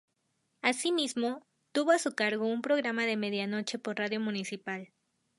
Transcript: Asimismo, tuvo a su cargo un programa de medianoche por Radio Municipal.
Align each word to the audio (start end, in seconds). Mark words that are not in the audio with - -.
Asimismo, 0.63 1.45
tuvo 1.73 1.91
a 1.91 1.99
su 1.99 2.15
cargo 2.15 2.47
un 2.47 2.63
programa 2.63 3.05
de 3.05 3.17
medianoche 3.17 3.77
por 3.77 3.97
Radio 3.99 4.19
Municipal. 4.19 4.91